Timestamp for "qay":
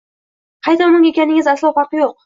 0.67-0.79